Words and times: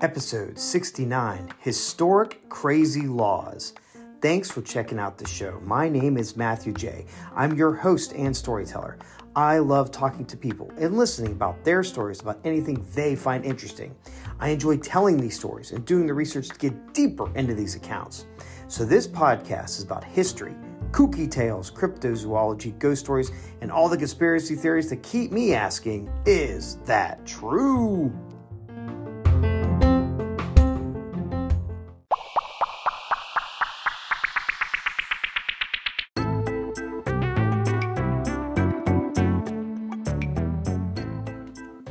Episode 0.00 0.56
69 0.56 1.48
Historic 1.58 2.48
Crazy 2.48 3.08
Laws. 3.08 3.74
Thanks 4.20 4.48
for 4.48 4.62
checking 4.62 5.00
out 5.00 5.18
the 5.18 5.26
show. 5.26 5.60
My 5.64 5.88
name 5.88 6.16
is 6.16 6.36
Matthew 6.36 6.72
J. 6.72 7.04
I'm 7.34 7.56
your 7.56 7.74
host 7.74 8.12
and 8.12 8.36
storyteller. 8.36 8.96
I 9.34 9.58
love 9.58 9.90
talking 9.90 10.24
to 10.26 10.36
people 10.36 10.70
and 10.78 10.96
listening 10.96 11.32
about 11.32 11.64
their 11.64 11.82
stories 11.82 12.20
about 12.20 12.38
anything 12.44 12.86
they 12.94 13.16
find 13.16 13.44
interesting. 13.44 13.92
I 14.38 14.50
enjoy 14.50 14.76
telling 14.76 15.16
these 15.16 15.36
stories 15.36 15.72
and 15.72 15.84
doing 15.84 16.06
the 16.06 16.14
research 16.14 16.48
to 16.50 16.58
get 16.58 16.94
deeper 16.94 17.28
into 17.36 17.54
these 17.54 17.74
accounts. 17.74 18.26
So, 18.68 18.84
this 18.84 19.08
podcast 19.08 19.78
is 19.78 19.82
about 19.82 20.04
history, 20.04 20.54
kooky 20.92 21.28
tales, 21.28 21.72
cryptozoology, 21.72 22.78
ghost 22.78 23.00
stories, 23.00 23.32
and 23.62 23.72
all 23.72 23.88
the 23.88 23.98
conspiracy 23.98 24.54
theories 24.54 24.90
that 24.90 25.02
keep 25.02 25.32
me 25.32 25.54
asking, 25.54 26.08
is 26.24 26.76
that 26.84 27.26
true? 27.26 28.12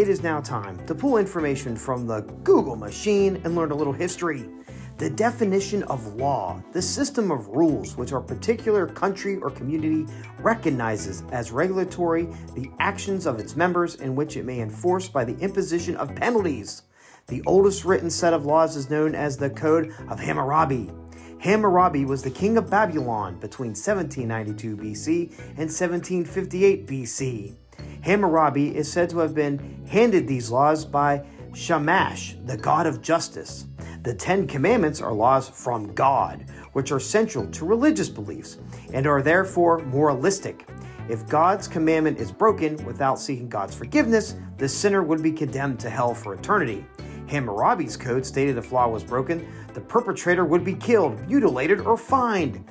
It 0.00 0.08
is 0.08 0.22
now 0.22 0.40
time 0.40 0.82
to 0.86 0.94
pull 0.94 1.18
information 1.18 1.76
from 1.76 2.06
the 2.06 2.22
Google 2.42 2.74
machine 2.74 3.38
and 3.44 3.54
learn 3.54 3.70
a 3.70 3.74
little 3.74 3.92
history. 3.92 4.46
The 4.96 5.10
definition 5.10 5.82
of 5.82 6.14
law, 6.14 6.62
the 6.72 6.80
system 6.80 7.30
of 7.30 7.48
rules 7.48 7.98
which 7.98 8.14
our 8.14 8.22
particular 8.22 8.86
country 8.86 9.36
or 9.36 9.50
community 9.50 10.10
recognizes 10.38 11.22
as 11.32 11.52
regulatory, 11.52 12.28
the 12.54 12.70
actions 12.78 13.26
of 13.26 13.38
its 13.38 13.56
members 13.56 13.96
in 13.96 14.16
which 14.16 14.38
it 14.38 14.46
may 14.46 14.60
enforce 14.60 15.06
by 15.06 15.22
the 15.22 15.36
imposition 15.36 15.96
of 15.96 16.16
penalties. 16.16 16.84
The 17.26 17.42
oldest 17.44 17.84
written 17.84 18.08
set 18.08 18.32
of 18.32 18.46
laws 18.46 18.76
is 18.76 18.88
known 18.88 19.14
as 19.14 19.36
the 19.36 19.50
Code 19.50 19.92
of 20.08 20.18
Hammurabi. 20.18 20.90
Hammurabi 21.40 22.06
was 22.06 22.22
the 22.22 22.30
king 22.30 22.56
of 22.56 22.70
Babylon 22.70 23.38
between 23.38 23.72
1792 23.72 24.78
BC 24.78 25.30
and 25.58 25.68
1758 25.68 26.86
BC. 26.86 27.59
Hammurabi 28.02 28.76
is 28.76 28.90
said 28.90 29.10
to 29.10 29.18
have 29.18 29.34
been 29.34 29.84
handed 29.86 30.26
these 30.26 30.50
laws 30.50 30.84
by 30.84 31.24
Shamash, 31.54 32.36
the 32.44 32.56
god 32.56 32.86
of 32.86 33.02
justice. 33.02 33.66
The 34.02 34.14
Ten 34.14 34.46
Commandments 34.46 35.02
are 35.02 35.12
laws 35.12 35.48
from 35.48 35.92
God, 35.94 36.46
which 36.72 36.92
are 36.92 37.00
central 37.00 37.46
to 37.48 37.66
religious 37.66 38.08
beliefs 38.08 38.58
and 38.94 39.06
are 39.06 39.20
therefore 39.20 39.80
moralistic. 39.80 40.66
If 41.08 41.28
God's 41.28 41.68
commandment 41.68 42.18
is 42.18 42.32
broken 42.32 42.82
without 42.84 43.18
seeking 43.18 43.48
God's 43.48 43.74
forgiveness, 43.74 44.36
the 44.58 44.68
sinner 44.68 45.02
would 45.02 45.22
be 45.22 45.32
condemned 45.32 45.80
to 45.80 45.90
hell 45.90 46.14
for 46.14 46.34
eternity. 46.34 46.86
Hammurabi's 47.26 47.96
code 47.96 48.24
stated 48.24 48.56
if 48.56 48.72
law 48.72 48.88
was 48.88 49.04
broken, 49.04 49.46
the 49.74 49.80
perpetrator 49.80 50.44
would 50.44 50.64
be 50.64 50.74
killed, 50.74 51.20
mutilated, 51.28 51.80
or 51.80 51.96
fined. 51.96 52.64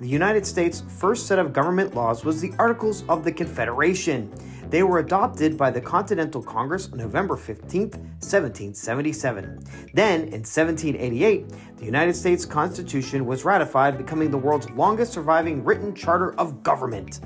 The 0.00 0.08
United 0.08 0.44
States' 0.44 0.82
first 0.98 1.28
set 1.28 1.38
of 1.38 1.52
government 1.52 1.94
laws 1.94 2.24
was 2.24 2.40
the 2.40 2.52
Articles 2.58 3.04
of 3.08 3.22
the 3.22 3.30
Confederation. 3.30 4.28
They 4.68 4.82
were 4.82 4.98
adopted 4.98 5.56
by 5.56 5.70
the 5.70 5.80
Continental 5.80 6.42
Congress 6.42 6.90
on 6.90 6.98
November 6.98 7.36
15, 7.36 7.90
1777. 7.90 9.60
Then, 9.94 10.22
in 10.22 10.42
1788, 10.42 11.76
the 11.76 11.84
United 11.84 12.16
States 12.16 12.44
Constitution 12.44 13.24
was 13.24 13.44
ratified, 13.44 13.96
becoming 13.96 14.32
the 14.32 14.36
world's 14.36 14.68
longest 14.70 15.12
surviving 15.12 15.62
written 15.62 15.94
charter 15.94 16.34
of 16.40 16.64
government. 16.64 17.20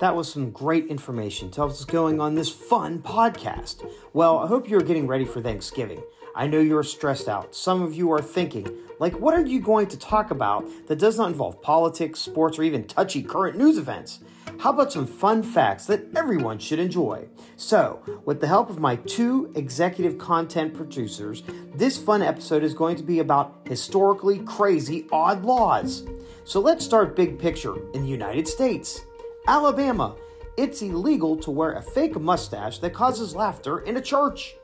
That 0.00 0.16
was 0.16 0.30
some 0.30 0.50
great 0.50 0.86
information 0.88 1.50
to 1.52 1.60
help 1.60 1.70
us 1.70 1.84
going 1.84 2.20
on 2.20 2.34
this 2.34 2.50
fun 2.50 3.00
podcast. 3.00 3.88
Well, 4.12 4.38
I 4.38 4.48
hope 4.48 4.68
you're 4.68 4.80
getting 4.80 5.06
ready 5.06 5.24
for 5.24 5.40
Thanksgiving. 5.40 6.02
I 6.34 6.48
know 6.48 6.58
you're 6.58 6.82
stressed 6.82 7.28
out. 7.28 7.54
Some 7.54 7.80
of 7.80 7.94
you 7.94 8.10
are 8.10 8.20
thinking, 8.20 8.68
like, 8.98 9.18
what 9.20 9.34
are 9.34 9.46
you 9.46 9.60
going 9.60 9.86
to 9.86 9.96
talk 9.96 10.32
about 10.32 10.68
that 10.88 10.98
does 10.98 11.16
not 11.16 11.28
involve 11.28 11.62
politics, 11.62 12.18
sports, 12.18 12.58
or 12.58 12.64
even 12.64 12.88
touchy 12.88 13.22
current 13.22 13.56
news 13.56 13.78
events? 13.78 14.18
How 14.58 14.70
about 14.70 14.92
some 14.92 15.06
fun 15.06 15.44
facts 15.44 15.86
that 15.86 16.04
everyone 16.16 16.58
should 16.58 16.80
enjoy? 16.80 17.28
So, 17.56 18.02
with 18.24 18.40
the 18.40 18.48
help 18.48 18.70
of 18.70 18.80
my 18.80 18.96
two 18.96 19.52
executive 19.54 20.18
content 20.18 20.74
producers, 20.74 21.44
this 21.74 21.96
fun 21.96 22.20
episode 22.20 22.64
is 22.64 22.74
going 22.74 22.96
to 22.96 23.02
be 23.04 23.20
about 23.20 23.60
historically 23.68 24.40
crazy 24.40 25.06
odd 25.12 25.44
laws. 25.44 26.04
So, 26.44 26.58
let's 26.58 26.84
start 26.84 27.14
big 27.14 27.38
picture 27.38 27.76
in 27.92 28.02
the 28.02 28.08
United 28.08 28.48
States. 28.48 29.04
Alabama, 29.46 30.16
it's 30.56 30.80
illegal 30.80 31.36
to 31.36 31.50
wear 31.50 31.72
a 31.72 31.82
fake 31.82 32.18
mustache 32.18 32.78
that 32.78 32.94
causes 32.94 33.34
laughter 33.34 33.80
in 33.80 33.98
a 33.98 34.00
church. 34.00 34.54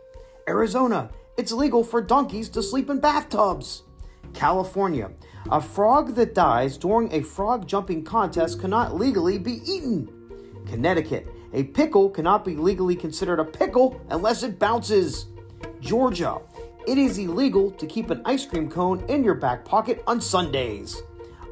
Arizona, 0.48 1.10
it's 1.36 1.52
legal 1.52 1.84
for 1.84 2.00
donkeys 2.00 2.48
to 2.48 2.62
sleep 2.62 2.88
in 2.88 2.98
bathtubs. 2.98 3.82
California, 4.32 5.10
a 5.50 5.60
frog 5.60 6.14
that 6.14 6.34
dies 6.34 6.78
during 6.78 7.12
a 7.12 7.20
frog 7.20 7.66
jumping 7.66 8.02
contest 8.02 8.58
cannot 8.58 8.96
legally 8.96 9.36
be 9.36 9.60
eaten. 9.70 10.08
Connecticut, 10.66 11.28
a 11.52 11.64
pickle 11.64 12.08
cannot 12.08 12.42
be 12.42 12.56
legally 12.56 12.96
considered 12.96 13.38
a 13.38 13.44
pickle 13.44 14.00
unless 14.08 14.42
it 14.42 14.58
bounces. 14.58 15.26
Georgia, 15.80 16.40
it 16.86 16.96
is 16.96 17.18
illegal 17.18 17.70
to 17.72 17.86
keep 17.86 18.08
an 18.08 18.22
ice 18.24 18.46
cream 18.46 18.70
cone 18.70 19.04
in 19.10 19.24
your 19.24 19.34
back 19.34 19.62
pocket 19.62 20.02
on 20.06 20.22
Sundays. 20.22 21.02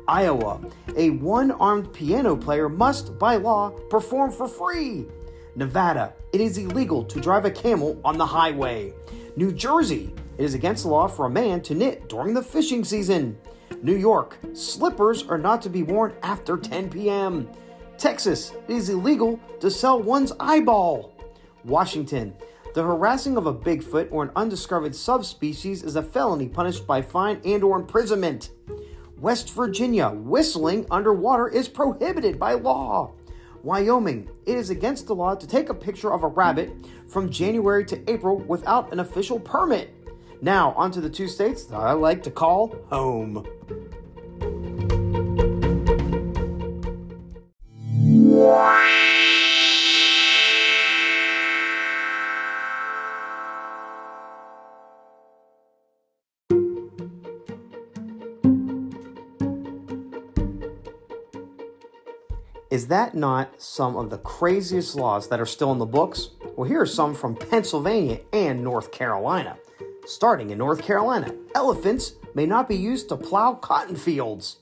Iowa, 0.08 0.58
a 0.96 1.10
one 1.10 1.50
armed 1.50 1.92
piano 1.92 2.34
player 2.34 2.70
must, 2.70 3.18
by 3.18 3.36
law, 3.36 3.70
perform 3.90 4.30
for 4.30 4.48
free. 4.48 5.06
Nevada, 5.54 6.14
it 6.32 6.40
is 6.40 6.56
illegal 6.56 7.04
to 7.04 7.20
drive 7.20 7.44
a 7.44 7.50
camel 7.50 8.00
on 8.02 8.16
the 8.16 8.24
highway. 8.24 8.94
New 9.36 9.52
Jersey, 9.52 10.14
it 10.38 10.44
is 10.44 10.54
against 10.54 10.84
the 10.84 10.88
law 10.88 11.08
for 11.08 11.26
a 11.26 11.30
man 11.30 11.60
to 11.60 11.74
knit 11.74 12.08
during 12.08 12.32
the 12.32 12.42
fishing 12.42 12.84
season. 12.84 13.38
New 13.82 13.96
York, 13.96 14.38
slippers 14.54 15.24
are 15.28 15.36
not 15.36 15.60
to 15.60 15.68
be 15.68 15.82
worn 15.82 16.14
after 16.22 16.56
10 16.56 16.88
p.m. 16.88 17.46
Texas, 17.98 18.52
it 18.66 18.74
is 18.74 18.88
illegal 18.88 19.38
to 19.60 19.70
sell 19.70 20.00
one's 20.00 20.32
eyeball. 20.40 21.14
Washington, 21.64 22.34
the 22.74 22.82
harassing 22.82 23.36
of 23.36 23.46
a 23.46 23.54
Bigfoot 23.54 24.08
or 24.10 24.22
an 24.22 24.30
undiscovered 24.36 24.94
subspecies 24.94 25.82
is 25.82 25.96
a 25.96 26.02
felony 26.02 26.48
punished 26.48 26.86
by 26.86 27.02
fine 27.02 27.40
and 27.44 27.62
or 27.62 27.78
imprisonment. 27.78 28.50
West 29.20 29.52
Virginia, 29.52 30.10
whistling 30.10 30.86
underwater 30.92 31.48
is 31.48 31.68
prohibited 31.68 32.38
by 32.38 32.52
law. 32.52 33.12
Wyoming, 33.64 34.30
it 34.46 34.56
is 34.56 34.70
against 34.70 35.08
the 35.08 35.14
law 35.14 35.34
to 35.34 35.46
take 35.46 35.70
a 35.70 35.74
picture 35.74 36.12
of 36.12 36.22
a 36.22 36.28
rabbit 36.28 36.70
from 37.08 37.28
January 37.28 37.84
to 37.86 38.10
April 38.10 38.38
without 38.38 38.92
an 38.92 39.00
official 39.00 39.40
permit. 39.40 39.92
Now, 40.40 40.72
onto 40.76 41.00
the 41.00 41.10
two 41.10 41.26
states 41.26 41.64
that 41.64 41.76
I 41.76 41.92
like 41.92 42.22
to 42.22 42.30
call 42.30 42.76
home. 42.90 43.44
Is 62.70 62.88
that 62.88 63.14
not 63.14 63.62
some 63.62 63.96
of 63.96 64.10
the 64.10 64.18
craziest 64.18 64.94
laws 64.94 65.30
that 65.30 65.40
are 65.40 65.46
still 65.46 65.72
in 65.72 65.78
the 65.78 65.86
books? 65.86 66.30
Well, 66.54 66.68
here 66.68 66.82
are 66.82 66.86
some 66.86 67.14
from 67.14 67.34
Pennsylvania 67.34 68.20
and 68.34 68.62
North 68.62 68.92
Carolina. 68.92 69.56
Starting 70.04 70.50
in 70.50 70.58
North 70.58 70.82
Carolina, 70.82 71.34
elephants 71.54 72.16
may 72.34 72.44
not 72.44 72.68
be 72.68 72.76
used 72.76 73.08
to 73.08 73.16
plow 73.16 73.54
cotton 73.54 73.96
fields. 73.96 74.58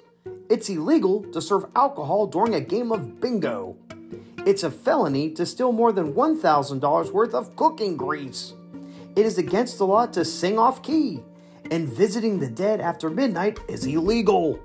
It's 0.49 0.69
illegal 0.69 1.25
to 1.33 1.43
serve 1.43 1.67
alcohol 1.75 2.29
during 2.29 2.55
a 2.55 2.61
game 2.61 2.93
of 2.93 3.21
bingo. 3.21 3.77
It's 4.47 4.63
a 4.63 4.71
felony 4.71 5.31
to 5.31 5.45
steal 5.45 5.73
more 5.73 5.91
than 5.91 6.15
$1,000 6.15 7.11
worth 7.11 7.35
of 7.35 7.57
cooking 7.57 7.97
grease. 7.97 8.55
It 9.17 9.27
is 9.27 9.39
against 9.39 9.79
the 9.79 9.87
law 9.87 10.07
to 10.07 10.25
sing 10.25 10.61
off 10.61 10.81
key. 10.81 11.25
And 11.73 11.89
visiting 11.89 12.39
the 12.39 12.49
dead 12.49 12.81
after 12.81 13.11
midnight 13.11 13.59
is 13.67 13.85
illegal. 13.85 14.61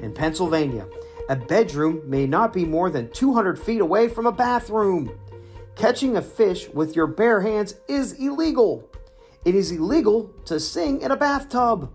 In 0.00 0.14
Pennsylvania, 0.14 0.86
a 1.28 1.36
bedroom 1.36 2.02
may 2.06 2.26
not 2.26 2.52
be 2.52 2.64
more 2.64 2.90
than 2.90 3.10
200 3.10 3.58
feet 3.58 3.80
away 3.80 4.08
from 4.08 4.26
a 4.26 4.32
bathroom. 4.32 5.10
Catching 5.76 6.16
a 6.16 6.22
fish 6.22 6.68
with 6.70 6.96
your 6.96 7.06
bare 7.06 7.40
hands 7.40 7.74
is 7.86 8.12
illegal. 8.14 8.88
It 9.44 9.54
is 9.54 9.70
illegal 9.70 10.30
to 10.46 10.58
sing 10.58 11.02
in 11.02 11.10
a 11.10 11.16
bathtub. 11.16 11.92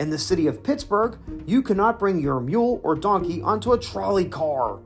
In 0.00 0.10
the 0.10 0.18
city 0.18 0.46
of 0.46 0.62
Pittsburgh, 0.62 1.18
you 1.44 1.60
cannot 1.60 1.98
bring 1.98 2.20
your 2.20 2.40
mule 2.40 2.80
or 2.84 2.94
donkey 2.94 3.42
onto 3.42 3.72
a 3.72 3.78
trolley 3.78 4.24
car. 4.24 4.78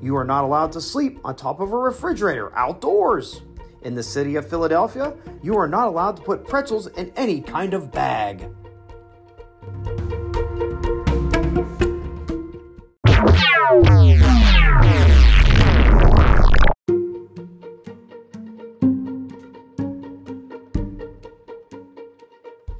You 0.00 0.16
are 0.16 0.24
not 0.24 0.44
allowed 0.44 0.70
to 0.72 0.80
sleep 0.80 1.18
on 1.24 1.34
top 1.34 1.60
of 1.60 1.72
a 1.72 1.76
refrigerator 1.76 2.56
outdoors. 2.56 3.42
In 3.82 3.94
the 3.94 4.02
city 4.02 4.36
of 4.36 4.48
Philadelphia, 4.48 5.14
you 5.42 5.56
are 5.56 5.68
not 5.68 5.88
allowed 5.88 6.16
to 6.16 6.22
put 6.22 6.46
pretzels 6.46 6.86
in 6.86 7.12
any 7.16 7.40
kind 7.40 7.74
of 7.74 7.90
bag. 7.90 8.48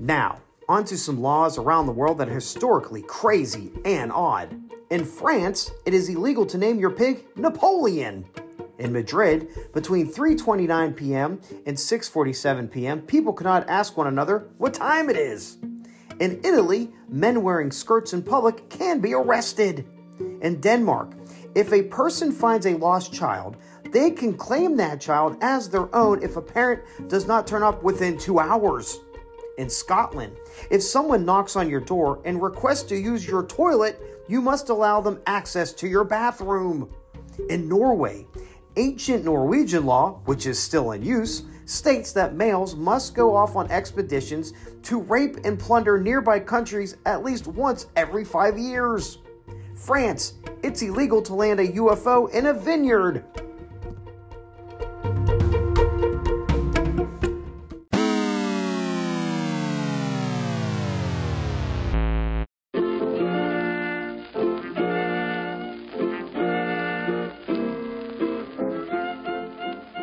Now, 0.01 0.43
onto 0.69 0.97
some 0.97 1.21
laws 1.21 1.57
around 1.57 1.87
the 1.87 1.93
world 1.93 2.19
that 2.19 2.29
are 2.29 2.35
historically 2.35 3.03
crazy 3.03 3.73
and 3.87 4.13
odd. 4.13 4.61
In 4.91 5.05
France, 5.05 5.71
it 5.87 5.95
is 5.95 6.11
illegal 6.11 6.45
to 6.47 6.59
name 6.59 6.79
your 6.79 6.91
pig 6.91 7.25
Napoleon. 7.37 8.27
In 8.79 8.93
Madrid, 8.93 9.49
between 9.73 10.13
3:29 10.13 10.95
p.m. 10.95 11.41
and 11.65 11.77
6:47 11.77 12.71
p.m., 12.71 13.01
people 13.03 13.33
cannot 13.33 13.69
ask 13.69 13.97
one 13.97 14.09
another 14.09 14.49
what 14.59 14.75
time 14.75 15.09
it 15.09 15.17
is. 15.17 15.57
In 16.21 16.41
Italy, 16.45 16.93
men 17.09 17.43
wearing 17.43 17.71
skirts 17.71 18.13
in 18.13 18.23
public 18.23 18.69
can 18.69 19.01
be 19.01 19.15
arrested. 19.15 19.87
In 20.45 20.61
Denmark, 20.61 21.13
if 21.55 21.73
a 21.73 21.85
person 21.85 22.31
finds 22.31 22.67
a 22.67 22.77
lost 22.77 23.15
child, 23.15 23.57
they 23.91 24.11
can 24.11 24.35
claim 24.35 24.77
that 24.77 25.01
child 25.01 25.39
as 25.41 25.71
their 25.71 25.93
own 25.97 26.23
if 26.23 26.37
a 26.37 26.43
parent 26.43 26.83
does 27.09 27.27
not 27.27 27.47
turn 27.47 27.63
up 27.63 27.83
within 27.83 28.19
2 28.19 28.39
hours 28.39 29.01
in 29.57 29.71
Scotland. 29.71 30.37
If 30.71 30.83
someone 30.83 31.25
knocks 31.25 31.57
on 31.57 31.71
your 31.71 31.81
door 31.81 32.21
and 32.27 32.43
requests 32.43 32.83
to 32.85 32.97
use 32.97 33.27
your 33.27 33.47
toilet, 33.47 33.99
you 34.29 34.43
must 34.43 34.69
allow 34.69 35.01
them 35.01 35.23
access 35.27 35.73
to 35.73 35.89
your 35.89 36.05
bathroom. 36.05 36.91
In 37.49 37.67
Norway, 37.67 38.27
ancient 38.77 39.25
Norwegian 39.25 39.87
law, 39.87 40.21
which 40.27 40.45
is 40.45 40.59
still 40.59 40.93
in 40.93 41.03
use, 41.03 41.45
states 41.65 42.13
that 42.13 42.35
males 42.35 42.77
must 42.77 43.15
go 43.15 43.35
off 43.35 43.57
on 43.57 43.71
expeditions 43.71 44.53
to 44.83 45.01
rape 45.01 45.39
and 45.45 45.59
plunder 45.59 45.99
nearby 45.99 46.39
countries 46.39 46.99
at 47.07 47.25
least 47.25 47.47
once 47.47 47.87
every 47.97 48.27
five 48.27 48.59
years. 48.59 49.21
France, 49.75 50.35
it's 50.63 50.83
illegal 50.83 51.21
to 51.23 51.35
land 51.35 51.61
a 51.61 51.69
UFO 51.69 52.31
in 52.31 52.47
a 52.47 52.55
vineyard. 52.55 53.25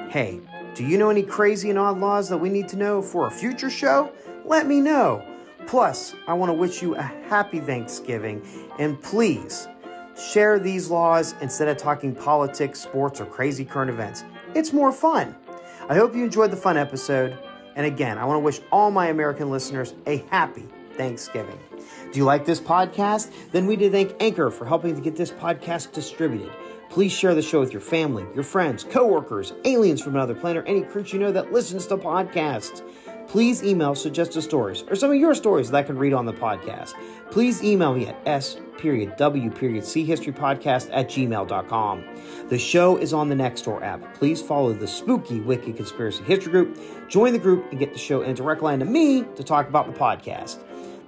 Hey, 0.10 0.42
do 0.76 0.84
you 0.84 0.98
know 0.98 1.10
any 1.10 1.24
crazy 1.24 1.70
and 1.70 1.80
odd 1.80 1.98
laws 1.98 2.28
that 2.28 2.38
we 2.38 2.50
need 2.50 2.68
to 2.70 2.76
know 2.76 3.02
for 3.02 3.28
a 3.28 3.32
future 3.32 3.70
show? 3.70 4.12
Let 4.44 4.68
me 4.68 4.82
know. 4.82 5.31
Plus, 5.68 6.16
I 6.28 6.34
want 6.34 6.50
to 6.50 6.54
wish 6.54 6.82
you 6.82 6.96
a 6.96 7.02
happy 7.02 7.60
Thanksgiving 7.60 8.46
and 8.80 9.02
please 9.02 9.68
share 10.18 10.60
these 10.60 10.90
laws 10.90 11.36
instead 11.42 11.68
of 11.68 11.78
talking 11.78 12.14
politics, 12.14 12.80
sports, 12.80 13.22
or 13.22 13.26
crazy 13.26 13.66
current 13.66 13.90
events. 13.90 14.24
It's 14.54 14.74
more 14.74 14.92
fun. 14.92 15.36
I 15.90 15.96
hope 15.96 16.16
you 16.16 16.24
enjoyed 16.24 16.52
the 16.52 16.58
fun 16.58 16.78
episode. 16.78 17.38
And 17.76 17.86
again, 17.86 18.18
I 18.18 18.26
want 18.26 18.36
to 18.36 18.42
wish 18.42 18.60
all 18.72 18.92
my 18.92 19.08
American 19.08 19.50
listeners 19.50 19.94
a 20.06 20.18
happy 20.30 20.68
Thanksgiving. 20.96 21.58
Do 22.12 22.20
you 22.20 22.26
like 22.26 22.46
this 22.46 22.60
podcast? 22.60 23.32
Then 23.52 23.66
we 23.66 23.76
need 23.76 23.86
to 23.86 23.92
thank 23.92 24.22
Anchor 24.22 24.52
for 24.52 24.66
helping 24.66 24.96
to 24.96 25.02
get 25.02 25.16
this 25.16 25.32
podcast 25.32 25.94
distributed. 25.94 26.52
Please 26.90 27.14
share 27.14 27.34
the 27.34 27.42
show 27.42 27.62
with 27.62 27.72
your 27.72 27.82
family, 27.82 28.26
your 28.36 28.44
friends, 28.44 28.84
coworkers, 28.84 29.54
aliens 29.64 30.02
from 30.02 30.16
another 30.16 30.36
planet, 30.36 30.64
or 30.64 30.68
any 30.68 30.82
creature 30.82 31.16
you 31.16 31.24
know 31.24 31.32
that 31.32 31.54
listens 31.54 31.88
to 31.88 31.96
podcasts. 31.96 32.82
Please 33.32 33.64
email 33.64 33.96
suggested 33.96 34.42
stories 34.42 34.84
or 34.90 34.96
some 34.98 35.10
of 35.10 35.16
your 35.16 35.34
stories 35.34 35.72
that 35.72 35.78
I 35.78 35.84
can 35.84 35.98
read 35.98 36.12
on 36.12 36.26
the 36.26 36.34
podcast. 36.34 36.96
Please 37.32 37.64
email 37.64 37.94
me 37.94 38.08
at 38.08 38.18
s 38.26 38.58
period 38.78 39.16
w 39.16 39.50
period 39.50 39.86
c 39.86 40.04
history 40.04 40.34
podcast 40.34 40.90
at 40.92 41.08
gmail.com. 41.08 42.04
The 42.50 42.60
show 42.60 42.98
is 42.98 43.14
on 43.14 43.30
the 43.30 43.36
Nextdoor 43.36 43.84
app. 43.84 44.14
Please 44.16 44.42
follow 44.42 44.74
the 44.74 44.86
spooky 44.86 45.40
wicked 45.40 45.78
conspiracy 45.78 46.26
history 46.26 46.52
group, 46.52 46.78
join 47.08 47.32
the 47.32 47.40
group, 47.40 47.72
and 47.72 47.80
get 47.80 47.94
the 47.94 48.00
show 48.00 48.22
in 48.22 48.36
direct 48.36 48.62
line 48.62 48.80
to 48.80 48.86
me 48.86 49.24
to 49.38 49.46
talk 49.46 49.70
about 49.70 49.88
the 49.88 49.94
podcast. 49.98 50.62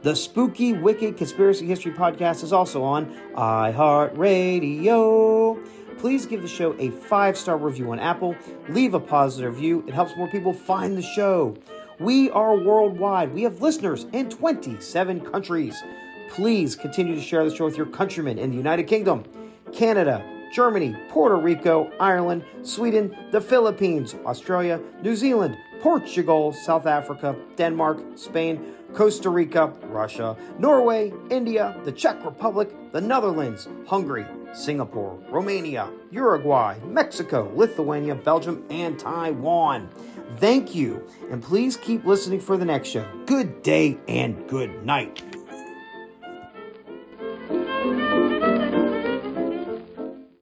The 0.03 0.15
Spooky 0.15 0.71
Wicked 0.71 1.17
Conspiracy 1.17 1.65
History 1.65 1.91
Podcast 1.91 2.41
is 2.41 2.53
also 2.53 2.83
on 2.83 3.13
iHeartRadio. 3.35 5.61
Please 5.97 6.25
give 6.25 6.41
the 6.41 6.47
show 6.47 6.73
a 6.79 6.89
five 6.89 7.37
star 7.37 7.57
review 7.57 7.91
on 7.91 7.99
Apple. 7.99 8.33
Leave 8.69 8.93
a 8.93 8.99
positive 8.99 9.55
review, 9.55 9.83
it 9.87 9.93
helps 9.93 10.15
more 10.15 10.29
people 10.29 10.53
find 10.53 10.97
the 10.97 11.01
show. 11.01 11.57
We 11.99 12.31
are 12.31 12.57
worldwide, 12.57 13.33
we 13.33 13.43
have 13.43 13.61
listeners 13.61 14.07
in 14.13 14.29
27 14.29 15.21
countries. 15.21 15.81
Please 16.29 16.75
continue 16.75 17.13
to 17.13 17.21
share 17.21 17.47
the 17.47 17.55
show 17.55 17.65
with 17.65 17.77
your 17.77 17.85
countrymen 17.85 18.39
in 18.39 18.49
the 18.49 18.57
United 18.57 18.83
Kingdom, 18.83 19.23
Canada, 19.71 20.25
Germany, 20.51 20.95
Puerto 21.09 21.35
Rico, 21.35 21.91
Ireland, 21.99 22.43
Sweden, 22.63 23.15
the 23.31 23.39
Philippines, 23.39 24.15
Australia, 24.25 24.79
New 25.03 25.15
Zealand, 25.15 25.55
Portugal, 25.83 26.53
South 26.53 26.85
Africa, 26.87 27.35
Denmark, 27.57 27.99
Spain, 28.15 28.73
Costa 28.93 29.29
Rica, 29.29 29.67
Russia, 29.87 30.37
Norway, 30.57 31.11
India, 31.29 31.77
the 31.83 31.91
Czech 31.91 32.23
Republic, 32.23 32.69
the 32.93 33.01
Netherlands, 33.01 33.67
Hungary, 33.85 34.25
Singapore, 34.53 35.19
Romania, 35.29 35.89
Uruguay, 36.09 36.79
Mexico, 36.85 37.51
Lithuania, 37.53 38.15
Belgium, 38.15 38.63
and 38.69 38.97
Taiwan. 38.97 39.89
Thank 40.37 40.73
you, 40.73 41.05
and 41.29 41.43
please 41.43 41.75
keep 41.75 42.05
listening 42.05 42.39
for 42.39 42.55
the 42.55 42.63
next 42.63 42.87
show. 42.87 43.05
Good 43.25 43.61
day 43.61 43.97
and 44.07 44.47
good 44.47 44.85
night. 44.85 45.32